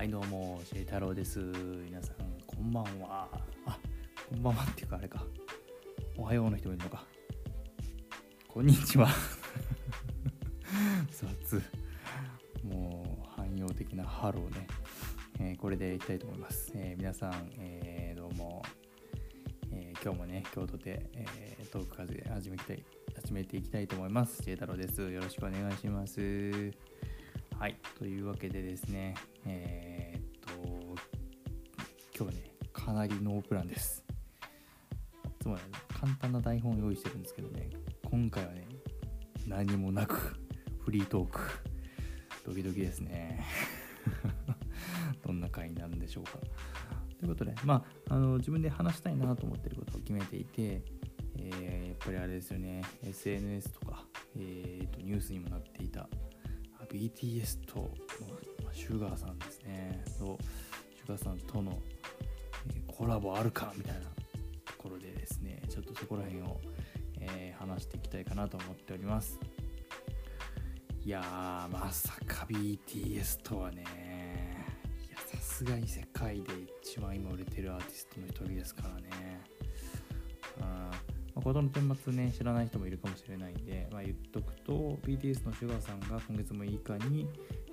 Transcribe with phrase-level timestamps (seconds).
[0.00, 1.38] はいどうも、シェイ太郎です。
[1.84, 3.28] 皆さん、こんばんは。
[3.66, 3.78] あ、
[4.30, 5.22] こんばんはっていうかあれか。
[6.16, 7.04] おはようの人もいるのか。
[8.48, 9.08] こんにちは。
[11.12, 11.62] 雑。
[12.64, 14.66] もう、汎用的なハローね。
[15.38, 16.72] えーこれでいきたいと思います。
[16.74, 18.62] えー皆さん、えーどうも、
[19.70, 22.82] え今日もね、京都で、えートーク風で始めて
[23.16, 24.42] 始めていきたいと思います。
[24.42, 25.02] シェイ太郎です。
[25.02, 26.70] よろしくお願いします。
[27.58, 29.89] はい、というわけでですね、えー
[32.90, 34.02] かなりノープランです。
[35.40, 35.60] つまり、
[35.96, 37.70] 簡単な台本を用意してるんですけどね、
[38.10, 38.66] 今回はね、
[39.46, 40.34] 何もなく、
[40.84, 41.38] フリートーク、
[42.44, 43.44] ドキドキですね。
[45.24, 46.32] どんな回になるんでしょうか。
[47.20, 50.82] ということで、まあ、あの自分で話したいなと思ってることを決めていて、
[51.36, 54.04] えーやっぱりあれですよね、SNS とか、
[54.36, 56.08] えーとニュースにもなっていた、
[56.88, 57.86] BTS との
[58.64, 60.36] まあシュガーさんですね、と
[60.96, 61.80] シュガーさんとの、
[63.00, 66.60] コラボあるかみたいなところでですね、ちょっとそこら辺を、
[67.18, 69.40] えー話していきたいかなと思っております。
[71.02, 73.84] いやー、まさか BTS とはね、
[75.08, 79.40] いや、さすがに世界で一番今売れてるアーティストの一人ですからね。
[81.36, 87.26] うん、この顛末ね、知らない人もいるかもしれないんで、まあ、言っとくと、BTS のシュガーさんが今月6日に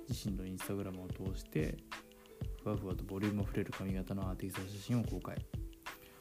[0.08, 1.76] 自身のインスタグラムを通して、
[2.68, 5.36] ふわふわとボリュームあふれる髪型のアーティスト写真を公開。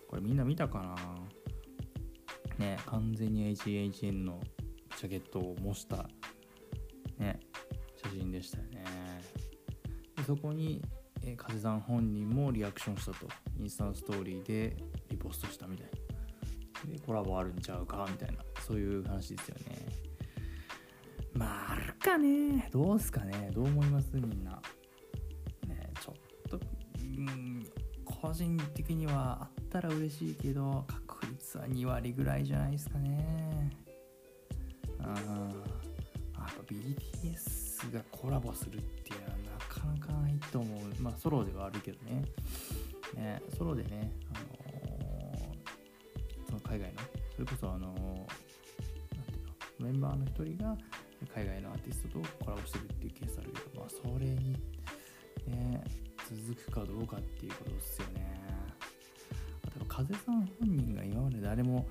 [0.08, 0.96] これみんな見たかな？
[2.58, 4.42] ね、完全に HHN の
[4.98, 6.08] ジャケットを模した、
[7.20, 7.40] ね、
[8.02, 8.86] 写真でしたよね。
[10.16, 10.82] でそこに、
[11.22, 13.28] え風さん本人もリアクションしたと。
[13.60, 14.78] インスタのストーリーで
[15.10, 15.88] リポストしたみたい
[16.88, 16.94] な。
[16.94, 19.86] で、コラボあるんちゃうかみたいな、そういう話ですよね。
[21.34, 22.70] まあ、あるかね。
[22.72, 23.52] どうすかね。
[23.54, 24.10] どう思います？
[24.16, 24.62] みんな。
[27.18, 27.68] うん、
[28.06, 33.72] 個人的にはあったら嬉しいけど、確率は2割ぐらいじゃないですかね。
[35.00, 35.06] うん。
[35.06, 41.02] やっぱ BTS がコラボするっていうのはなかなかないと思う。
[41.02, 42.24] まあ、ソロではあるけどね。
[43.16, 44.58] ねソロでね、あのー
[46.48, 47.00] その海外の、
[47.36, 50.78] それこそあのーていうの、メンバーの一人が
[51.34, 54.54] 海外のアーティストとコラボしてるっていうケースあるけど、まあ、それに、
[55.48, 55.84] ね、
[56.36, 58.38] 続くかどうかっていうことですよね。
[59.66, 61.88] あと、風さん本人が今まで誰も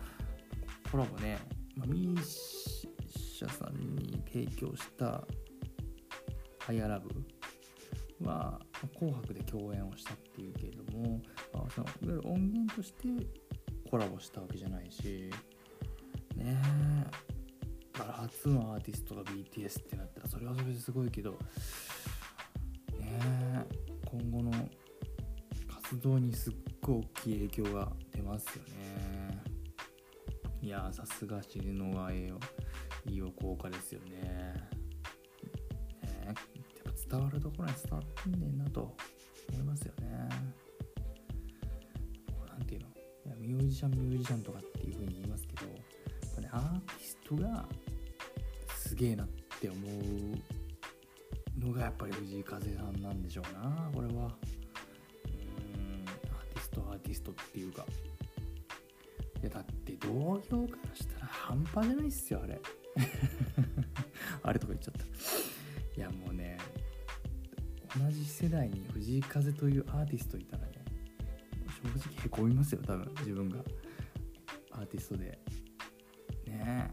[0.91, 1.39] コラボね、
[1.75, 5.27] まあ、ミーシャさんに提供した
[6.61, 7.09] 「ハイアラブ
[8.25, 8.61] は
[8.99, 11.21] 紅白で共演をしたっていうけれども、
[11.53, 13.09] まあ、そのいわゆる音源として
[13.91, 15.31] コラボしたわけじゃないし
[16.35, 21.39] ねえだから初のアーティストが BTS ってなったらそれはそれですごいけどね
[23.01, 23.86] え
[24.19, 24.51] 今後の
[25.69, 29.43] 活動にすっごい大きい影響が出ますよね。
[30.63, 32.41] いやさすが尻のが栄養
[33.07, 34.21] いいお効果ですよね。
[36.03, 36.35] ねやっ
[36.85, 38.97] ぱ伝わるところに伝わってんねんなと
[39.51, 40.29] 思いますよね。
[42.27, 42.89] こうなんていうの？
[42.89, 47.69] いやミュージシャンミュージシャンとかっていう風に言いますけどやっぱねアーティストが
[48.77, 49.29] すげえなっ
[49.61, 49.83] て思う
[51.59, 54.13] のがやっぱり藤井風さんなんでしょうなこれは。
[54.13, 54.19] うん
[56.31, 57.85] アーティストアーティストっていうか。
[59.43, 62.61] いやだって同業からしたら半端じゃないっすよあれ。
[64.43, 65.05] あれとか言っちゃった。
[65.99, 66.59] いやもうね
[67.99, 70.73] 同じ世代に藤井風というアーティストいたらね
[71.83, 73.59] 正直へこみますよ多分自分が。
[74.73, 75.25] アーティストで。
[75.25, 75.39] ね
[76.49, 76.91] え。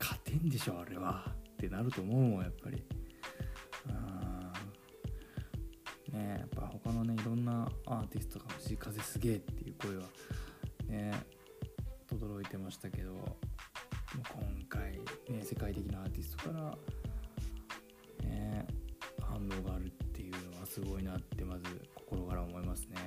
[0.00, 1.41] 勝てんでしょあれは。
[1.66, 2.82] ってなると思うもんやっぱり。
[6.12, 10.02] ねやっぱ他のねいろんなアーティストが藤井風すげえっていう声は
[10.88, 11.12] ね
[12.06, 13.14] 轟いてましたけど
[14.12, 15.00] 今回
[15.30, 16.76] ね世界的なアーティストか
[18.20, 18.66] らね
[19.20, 22.98] 反応があるっていうのはすごいなってまず心から思いますね。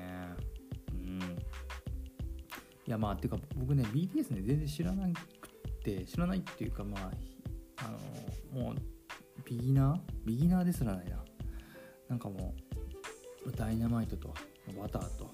[0.92, 1.19] うん。
[1.22, 5.50] いやまあっていうか僕ね BTS ね全然知らなく
[5.84, 7.35] て知らないっていうかまあ
[7.77, 8.75] あのもう
[9.44, 10.00] ビギナー？
[10.25, 11.24] ビギナーですらないな。
[12.10, 12.54] なんかも
[13.45, 14.33] うダイナマイトと
[14.80, 15.31] バターと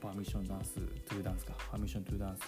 [0.00, 1.54] パーミッションダンストゥーダンスか。
[1.70, 2.42] パーミッショントゥーダンス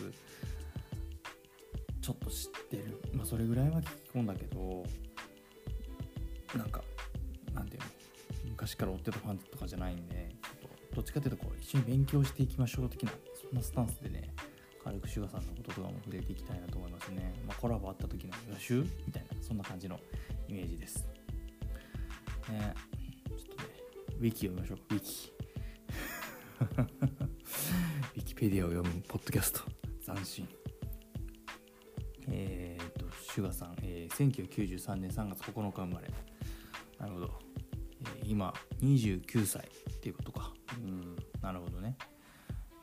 [2.01, 3.01] ちょっと知ってる。
[3.15, 4.85] まあそれぐらいは聞き込んだけど
[6.57, 6.83] なんか
[7.55, 7.87] なんていうの？
[8.51, 14.35] 昔から追ってたファンとかじゃないんでちょっとどっちかというとこう一緒に勉強していきましょう的なそんなスタンスでね
[14.83, 19.28] 軽くシュガさんのこととかも触れていきたいなと思いますね、まあ、コラボあった時の予習みたいな。
[19.41, 19.99] そんな感じの
[20.49, 21.07] イメージです。
[22.49, 22.75] ね
[23.29, 23.65] ちょっと
[24.19, 25.33] ウィキ読みましょうウィキ。
[28.15, 28.35] ウィキ。
[28.39, 29.61] ペディアを読むポッドキャスト。
[30.05, 30.49] 斬新。
[32.29, 36.09] えっ、とシュガさん、えー、1993年3月9日生まれ。
[36.99, 37.39] なるほど、
[38.21, 40.53] えー、今29歳っていうことか。
[40.79, 41.17] うん。
[41.41, 41.97] なるほどね。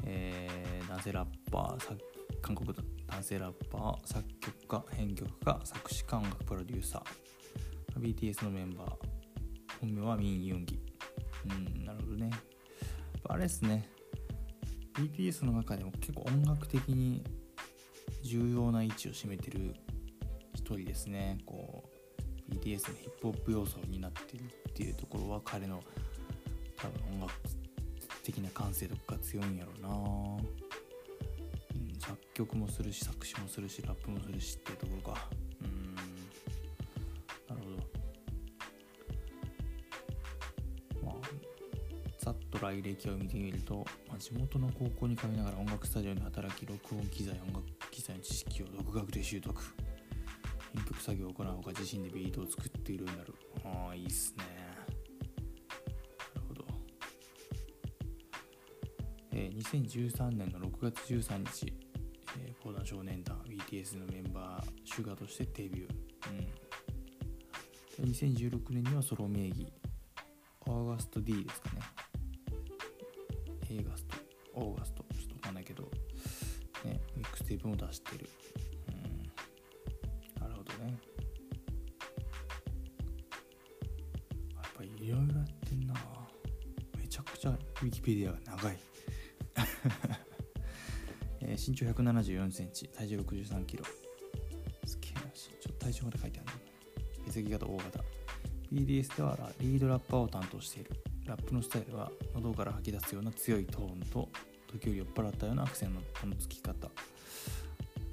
[0.04, 1.98] えー、男性ラッパー
[2.42, 2.74] 韓国
[3.16, 8.02] 男性ラッパー作曲家編曲家作詞家音楽プロデューサー。
[8.02, 8.90] BTS のメンバー。
[9.80, 10.82] 本名はミン・ユンギ。
[11.50, 12.30] うんなるほどね。
[13.30, 13.88] あれですね。
[14.96, 17.24] BTS の中でも結構音楽的に
[18.22, 19.74] 重要な位置を占めてる
[20.54, 21.38] 一人ですね。
[21.46, 21.90] こ
[22.50, 25.82] う BTS のヒップホップ要素になってるっていうところは彼の
[26.76, 27.34] 多分音楽
[28.24, 30.65] 的な感性とか強いんやろうな、
[32.06, 35.28] 作曲もするし作詞もするしラップもするしっていうところか。
[35.64, 35.96] うん。
[35.96, 36.02] な
[37.56, 37.70] るほ
[41.02, 41.06] ど。
[41.06, 41.16] まあ
[42.20, 49.56] ざっと来歴を見てみると、まあ、地元の高校に通いながら音楽スタジオで働き録音機材音楽機材の知識を独学で習得。
[50.76, 53.34] 編曲作業を行うほか自身でビートを作っているようになる。
[53.64, 54.44] ああいいっすね。
[56.36, 56.66] なるほど。
[59.32, 61.74] えー、2013年の6月13日、
[62.66, 65.90] 講談少年団 BTS のメンバーシュガーとしてデビュー、
[68.02, 69.72] うん、2016年にはソロ名義。
[70.66, 71.82] オーガスト D ですかね。
[73.70, 74.18] エーガスト。
[74.56, 75.04] オーガスト。
[75.14, 75.84] ちょっとわかんないけど。
[76.86, 78.28] ねミックステープも出してる、
[78.88, 80.98] うん、なるほどね。
[84.56, 85.94] やっぱいろいろやってんな。
[86.98, 88.80] めちゃくちゃウィキペディアが長い。
[91.48, 93.84] えー、身長174センチ、体重63キロ。
[94.86, 98.00] すげえな、身長、体重まで書いてあるんだ血液型大型。
[98.74, 100.92] BDS ではリードラッパーを担当している。
[101.26, 104.30] ラップのスタイルは喉から吐き出すような強いトーンと
[104.68, 106.88] 時折酔っ払ったようなアクセントのつき方。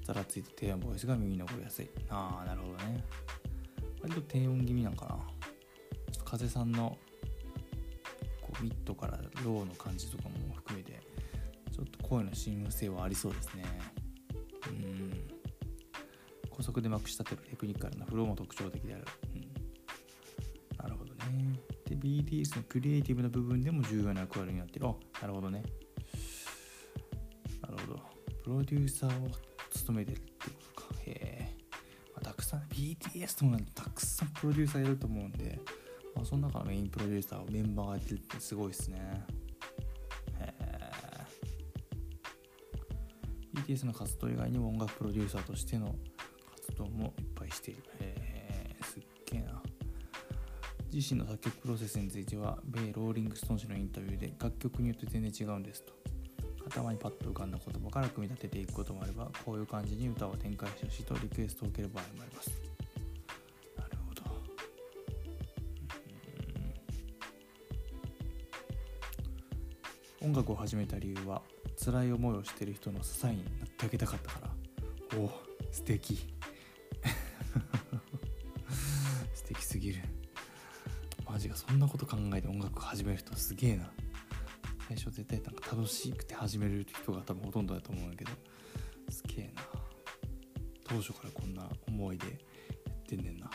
[0.05, 1.88] ざらついた低音ボイスが耳に残りやすい。
[2.11, 3.05] ああ、なるほどね。
[4.02, 5.11] 割と低音気味なんかな。
[6.11, 6.96] ちょっと風さんの
[8.40, 13.64] こうミッドからローの感じとかも含めてょっと声の親和性はありそうですね。
[14.69, 15.32] うん。
[16.50, 21.58] 高速でまくし立てるテクニカルなフローも特徴的である、うん、なるほどね。
[21.87, 24.87] で BTS のクリエイティブな部分でも重要な役割になってる。
[24.87, 25.62] あなるほどね。
[27.62, 28.00] なるほど。
[28.44, 29.31] プロデューサーを
[29.70, 30.94] 務めてるってことか。
[31.06, 31.56] へえ、
[32.14, 35.58] まあ、たくさん BTS ともたくさんプロデューサーいると思うんで、
[36.14, 39.25] まあ、その中のメインプロデューサーをメンバーがやってるってすごいですね。
[43.67, 45.94] BTS の活動以外にも音楽プロデューサーとしての
[46.56, 47.82] 活動もいっぱいしている。
[48.00, 48.14] へ
[48.81, 49.62] え、すっげえな。
[50.93, 55.93] 自身の作曲プロセスについては、米ローリング・ストーン氏のインタビューで楽曲によって全然違うんですと。
[56.67, 62.50] 頭にパッと浮かんだ言葉から組み立てていくこともあれば、こういう感じに歌を展開してほしいとリクエストを受ける場合もあります。
[63.76, 64.23] なるほど。
[70.26, 71.43] 音楽を始めた理由は
[71.77, 74.51] 辛い思いをしてる人の支えになってあげたかったから。
[75.19, 76.17] おお素敵。
[79.35, 80.03] 素敵すぎる。
[81.27, 83.91] マジかそんなこと考えて音楽始める人すげえな。
[84.89, 88.31] 最初絶対なんか楽しくて始める人が多分ほとんどだと思うんだけど。
[89.11, 89.63] すげえな。
[90.85, 92.32] 当初からこんな思いでや
[92.93, 93.51] ってんねんな。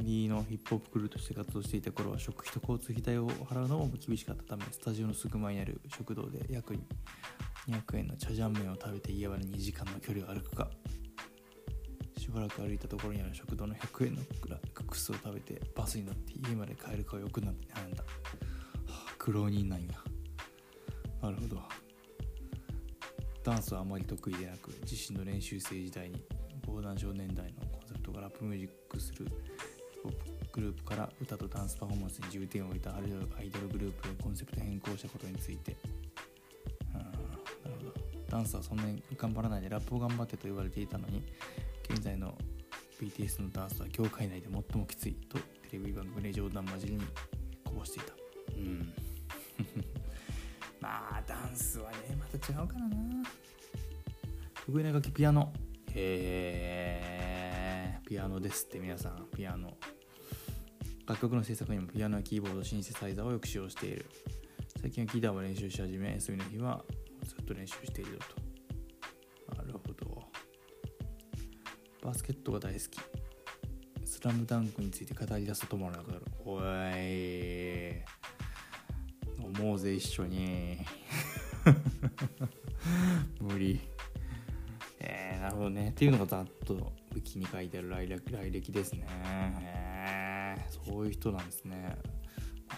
[0.00, 6.74] インディーのヒップホップクルーとして活動していた頃は食費と交通費代を払うのも厳しかったためスタジオのすぐ前にある食堂で約
[7.68, 10.70] 200円のチャジャン麺を食べて家まで2時間の距離を歩くか。
[12.16, 14.22] しばらく歩いたところにある食堂の100円の
[14.72, 18.08] クックスを食べてバスに乗って家まで帰るかをよくなって悩んだ、は
[18.86, 19.88] あ、苦労人なんや。
[21.20, 21.60] なるほど。
[23.42, 26.22] ダンスはあまり得意でなく自身の練習生時代に
[26.64, 29.26] 防弾少年代のコンセプトがラップミュージックする
[30.60, 33.02] グループから歌とダンスパフォーマンスに重点を置いたアイ
[33.50, 35.74] ドルグループへコンセプト変更したことについて。
[38.28, 41.24] ダンスはそんなに頑張らないでラップを頑張ってと言われていたのに
[41.90, 42.38] 現在の
[43.00, 45.36] BTS のダンスは業界内で最もきついと
[45.68, 47.02] テレビ番組で冗談交じりに
[47.64, 48.14] こぼしていた。
[48.54, 48.92] うん。
[50.80, 52.96] まあダンスはねまた違うからな。
[54.64, 55.52] 得意な楽器ピアノ。
[55.92, 59.26] へえピアノですって皆さん。
[59.34, 59.76] ピアノ。
[61.10, 64.06] 楽曲の制作にもピアノやキーボード、シンセサイザーをよく使用している。
[64.80, 66.84] 最近はギターも練習し始め、休みの日は
[67.24, 68.18] ずっと練習しているよ
[69.48, 69.56] と。
[69.56, 70.22] なるほど。
[72.04, 73.00] バスケットが大好き。
[74.04, 76.62] スラムダンクについて語り出すと止まらなくなるおい
[79.44, 80.78] 飲もうぜ一緒に
[83.40, 83.80] 無理、
[86.00, 89.06] っていうのがざっとウィキに書いてある来歴来歴ですね。
[89.60, 91.94] へそういう人なんですね。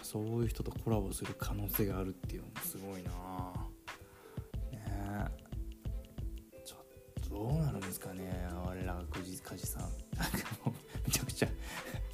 [0.01, 3.11] そういう人とコラボする可能性があるっていうのもすごいな。
[4.73, 5.25] ね。
[6.65, 6.79] ちょっ
[7.23, 9.83] とどうなるんですかね我らがくじかじさん。
[9.83, 9.97] なんか
[10.65, 10.75] もう
[11.07, 11.47] めちゃくちゃ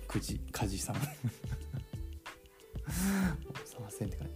[0.07, 0.95] くじかじさん。
[3.65, 4.33] すいませんって感じ。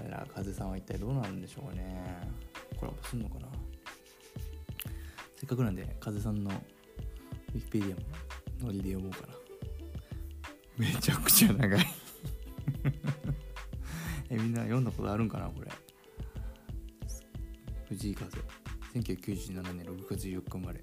[0.00, 2.30] 我らが風さんは一体どうなるんでしょうね。
[2.78, 3.63] コラボすんのかな。
[5.44, 8.02] せっかくなんで風さんのウィキペディアも
[8.62, 9.34] ノリで読もうかな。
[10.78, 11.86] めちゃくちゃ長い。
[14.30, 15.70] えみんな読んだことあるんかなこれ？
[17.90, 18.38] 藤井風。
[18.94, 20.80] 1997年6月14日生まれ。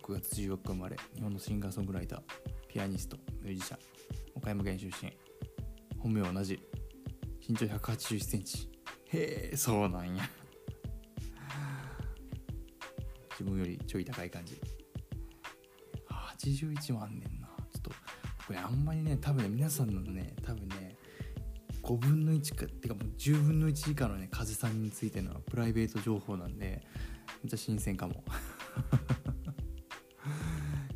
[0.00, 0.96] 6月14日生まれ。
[1.16, 2.22] 日本のシンガーソングライター
[2.68, 3.80] ピアニストミュージシャン。
[4.36, 5.12] 岡山県出身。
[5.98, 6.60] 本名は同じ。
[7.48, 8.68] 身長1 8 1センチ。
[9.06, 10.22] へえそうなんや
[13.38, 14.60] 自分よりちょい高い感じ。
[16.08, 17.48] 81万あんねんな。
[17.72, 17.90] ちょっと
[18.46, 20.96] これあんまりね多分ね皆さんのね多分ね
[21.82, 26.82] 5分の1かってかもう10分の1以下のね風さんについてのプライベート情報なんで
[27.42, 28.24] めっちゃ新鮮かも。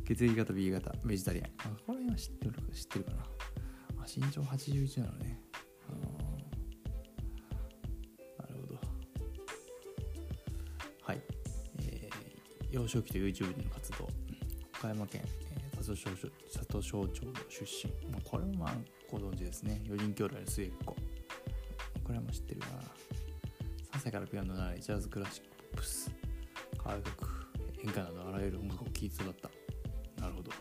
[0.05, 1.49] 血液型 B 型ベジタリアン。
[1.59, 3.23] あこれは知ってる知ってるかな。
[3.99, 5.38] あ身長81なのね。
[12.89, 14.07] 少期と YouTube での活動。
[14.79, 16.09] 岡山県、えー、里庄
[16.47, 18.73] 里庄町の出身、まあ、これもまあ
[19.11, 19.79] ご存知ですね。
[19.85, 20.95] 4人兄弟の末っ子。
[22.03, 22.65] これも知ってるな。
[22.65, 26.11] 3歳からピアノを習いジャズクラシックポップス。
[26.79, 27.29] 歌謡曲
[27.83, 29.49] 演歌などあらゆる音楽を聴いて育った。
[30.21, 30.51] なるほど。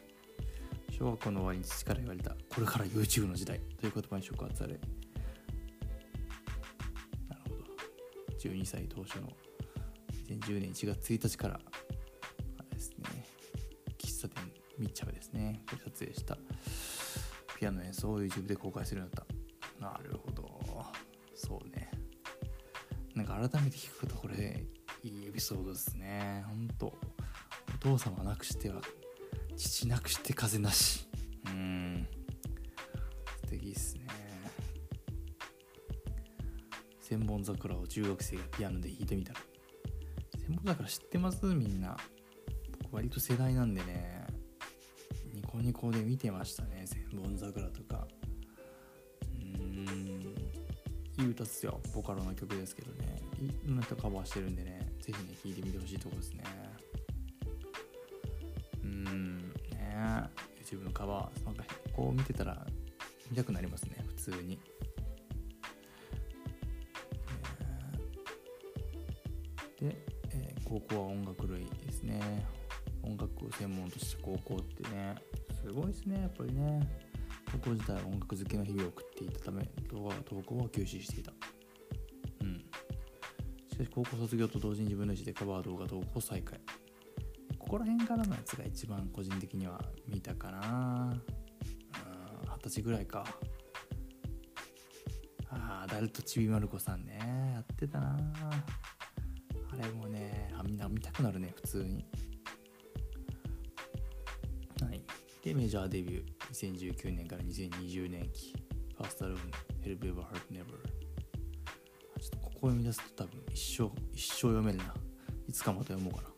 [0.91, 2.31] 小学校の終わりに父から言われた。
[2.31, 3.59] これから YouTube の時代。
[3.81, 4.75] という言葉に触発され。
[4.75, 4.79] な
[7.37, 7.65] るほど。
[8.39, 9.33] 12歳当初の
[10.29, 11.61] 2010年1月1日から
[14.79, 15.61] 茶店密着ですね。
[15.69, 16.39] これ撮影した。
[17.59, 19.27] ピアノ演奏を YouTube で公開するようになっ
[19.81, 19.99] た。
[19.99, 20.49] なるほど。
[21.35, 21.91] そうね。
[23.15, 24.65] なんか改めて聞くとこれ
[25.03, 26.45] いいエピソードですね。
[26.47, 26.97] ほんと
[27.75, 28.81] お父様なくしては
[29.57, 31.09] 父なくして風なし。
[31.47, 32.07] うん。
[33.45, 34.07] 素敵っすね。
[37.01, 39.41] 千本桜を中学生がピアノで弾いてみたら。
[40.39, 41.45] 千本桜知ってます？
[41.47, 41.97] みんな。
[42.83, 44.28] 僕割と世代なんでね。
[45.50, 46.85] コニコで見てましたね。
[46.87, 48.07] 千本桜とか。
[49.40, 50.35] うん。
[51.19, 51.81] いい歌っすよ。
[51.95, 53.17] ボカロの曲ですけどね。
[53.40, 54.93] いろんな人カバーしてるんでね。
[55.00, 56.45] ぜひね聴いてみてほしいとこですね。
[58.85, 59.38] うん。
[59.38, 60.23] ね
[60.62, 62.67] YouTube のカバーなんかこう見てたら
[63.31, 63.97] 見たくなりますね。
[64.07, 64.59] 普通に、
[69.81, 69.97] で、
[70.31, 72.47] えー高校は音楽類ですね。
[73.09, 75.15] 音楽を専門とした高校ってね。
[75.62, 76.81] すごいですねやっぱりね。
[77.53, 81.33] 高校時代は音楽好きの日々を送っていたため動画投稿は休止していた。
[82.43, 82.65] うん。
[83.71, 86.61] しかし高校卒業と同時に自分の意思でカバー動画投稿再開。
[87.59, 91.12] ここら辺からのやつが一番個人的には見たかな。
[91.12, 91.23] うん
[92.45, 93.25] 二十歳ぐらいか。
[95.50, 97.19] ああダルトちびまる子さんね。
[97.55, 98.17] やってたな。
[99.71, 102.05] あれもねあみんな見たくなるね普通に。
[105.49, 106.25] でメジャーデビュー。
[106.52, 108.52] 2019年から2020年期
[108.99, 109.50] ファーストアルバム
[109.83, 110.67] 「Help Ever Hurt Never」
[112.21, 114.95] ちょっとここを読み出すと多分一生一生読めるな。
[115.47, 116.28] いつかまた読もうかな。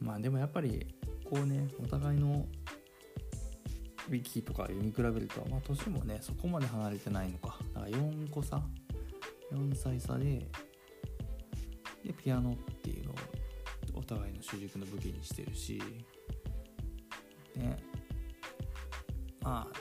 [0.06, 0.86] まあでもやっぱり
[1.24, 2.46] こうねお互いの
[4.08, 7.58] ウィキとか読み比べるとまあ年もねそこまで離れてないのか。
[7.72, 8.62] だから4個差
[9.50, 10.46] 4歳差で
[12.04, 13.14] でピアノっていうのを
[13.96, 15.82] お互いの主軸の武器にしてるし
[17.56, 17.76] ね。
[19.40, 19.76] まあ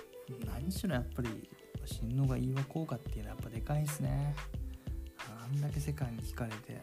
[0.45, 1.50] 何しろやっぱり
[1.86, 4.36] 親王が言いは効果っていうのはやっぱでかいですね。
[5.43, 6.81] あんだけ世界に聞かれて、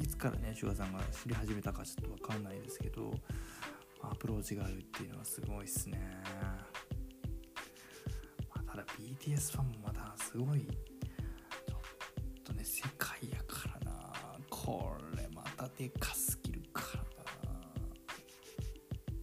[0.00, 3.12] いつからねシュガさんが知り始めたかちょっと分かんないですけど
[4.02, 6.00] アプローチがあるっていうのはすごいっすね、
[8.54, 14.00] まあ、ただ BTS ファンもまたすごいちょっとね世界やからな。
[14.48, 14.99] これまた
[15.80, 16.98] でかすぎるから
[17.50, 17.58] な。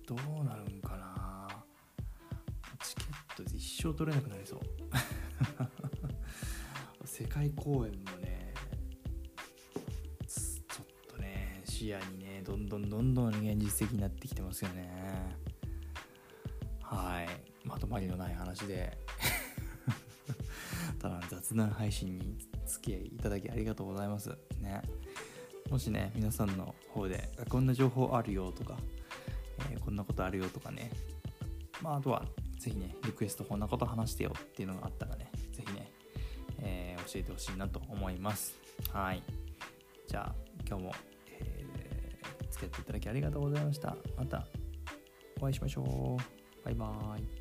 [0.08, 1.48] どうなるんかな。
[2.84, 4.62] チケットで一生取れなくなりそう。
[7.06, 8.56] 世界公演もね
[10.28, 15.38] ちょっとね視野にねどんどんどんどん現実的になってきてますよね。
[16.82, 17.28] はい。
[17.68, 18.98] まとまりのない話で。
[20.98, 22.36] ただ雑談配信に
[22.66, 24.36] 付き合いいただきありがとうございます。
[24.60, 24.82] ね。
[25.69, 28.77] もしね皆さんの方でこんな情報あるよとか、
[29.71, 30.91] えー、こんなことあるよとかね。
[31.81, 32.24] まああとは
[32.59, 35.91] ぜひねリクエストこんなこと話してよっていうのがあったらねぜひね、
[36.59, 38.55] えー、教えてほしいなと思います。
[38.91, 39.21] はい。
[40.07, 40.36] じゃあ
[40.67, 40.91] 今日も、
[41.39, 43.95] えー、付き合っていただきありがとうございました。
[44.17, 44.45] また
[45.39, 46.65] お会いしましょう。
[46.65, 47.37] バイバーイ。